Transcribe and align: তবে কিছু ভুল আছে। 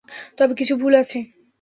তবে 0.37 0.53
কিছু 0.59 0.73
ভুল 0.77 0.93
আছে। 1.01 1.17